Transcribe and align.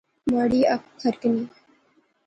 مہاڑی 0.29 0.59
اکھ 0.73 0.85
پھرکنی 0.99 1.41